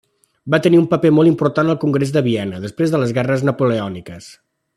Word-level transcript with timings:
Va 0.53 0.59
tenir 0.67 0.77
un 0.83 0.87
paper 0.93 1.11
molt 1.17 1.31
important 1.31 1.69
al 1.73 1.77
Congrés 1.83 2.15
de 2.17 2.25
Viena 2.29 2.63
després 2.65 2.95
de 2.97 3.03
les 3.05 3.15
guerres 3.19 3.45
napoleòniques. 3.51 4.33